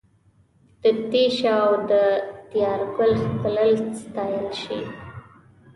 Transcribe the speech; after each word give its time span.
د 0.81 0.83
تېشه 1.11 1.51
او 1.63 1.71
د 1.89 1.93
یارګل 2.61 3.11
ښکلل 3.23 3.71
ستایل 4.01 4.47
سي 4.61 4.79